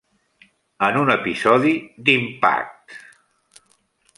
En 0.87 0.97
un 1.01 1.11
episodi 1.15 1.73
d'"Impact"! 2.07 2.97